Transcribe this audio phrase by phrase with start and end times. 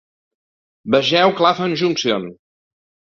[0.95, 2.29] Vegeu Clapham Junction.